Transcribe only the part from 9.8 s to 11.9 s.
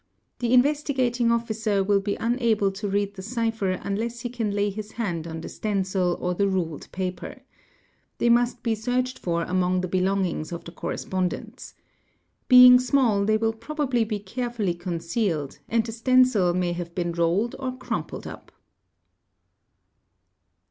the belongings of the correspondents.'